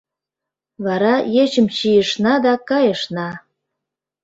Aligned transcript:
Вара 0.85 1.15
ечым 1.43 1.67
чийышна 1.77 2.33
да 2.45 2.53
кайышна. 2.69 3.29